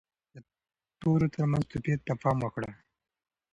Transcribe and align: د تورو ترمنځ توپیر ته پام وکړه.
د 0.33 0.35
تورو 0.99 1.27
ترمنځ 1.35 1.65
توپیر 1.71 1.99
ته 2.05 2.13
پام 2.21 2.37
وکړه. 2.41 2.71